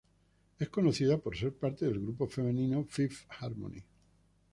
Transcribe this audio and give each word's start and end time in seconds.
Es 0.57 0.67
conocida 0.69 1.19
por 1.19 1.37
ser 1.37 1.53
parte 1.53 1.85
del 1.85 1.99
grupo 2.01 2.25
femenino 2.27 2.83
"Fifth 2.89 3.27
Harmony". 3.39 3.83